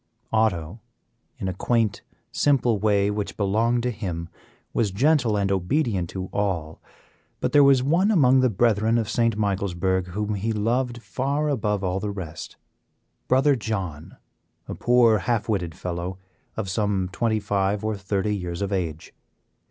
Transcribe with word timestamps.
Otto, 0.33 0.81
in 1.37 1.47
a 1.47 1.53
quaint, 1.53 2.01
simple 2.31 2.79
way 2.79 3.11
which 3.11 3.37
belonged 3.37 3.83
to 3.83 3.91
him, 3.91 4.29
was 4.73 4.89
gentle 4.89 5.37
and 5.37 5.51
obedient 5.51 6.09
to 6.09 6.25
all. 6.33 6.81
But 7.39 7.51
there 7.51 7.63
was 7.63 7.83
one 7.83 8.09
among 8.09 8.39
the 8.39 8.49
Brethren 8.49 8.97
of 8.97 9.07
St. 9.11 9.37
Michaelsburg 9.37 10.07
whom 10.07 10.33
he 10.33 10.51
loved 10.53 11.03
far 11.03 11.49
above 11.49 11.83
all 11.83 11.99
the 11.99 12.09
rest 12.09 12.57
Brother 13.27 13.55
John, 13.55 14.17
a 14.67 14.73
poor 14.73 15.19
half 15.19 15.47
witted 15.47 15.75
fellow, 15.75 16.17
of 16.57 16.67
some 16.67 17.07
twenty 17.11 17.39
five 17.39 17.85
or 17.85 17.95
thirty 17.95 18.35
years 18.35 18.63
of 18.63 18.71
age. 18.73 19.13